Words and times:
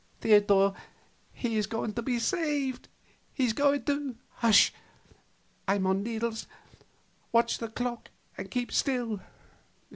Theodor, 0.21 0.73
he 1.31 1.57
is 1.57 1.67
going 1.67 1.93
to 1.93 2.01
be 2.01 2.17
saved! 2.17 2.87
He's 3.35 3.53
going 3.53 3.83
to" 3.83 4.15
"Hush! 4.37 4.73
I'm 5.67 5.85
on 5.85 6.01
needles. 6.01 6.47
Watch 7.31 7.59
the 7.59 7.67
clock 7.67 8.09
and 8.35 8.49
keep 8.49 8.71
still." 8.71 9.21